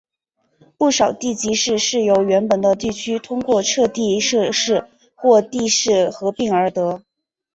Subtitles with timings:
[0.79, 7.03] 不少地级市是由原本的地区通过撤地设市或地市合并而得。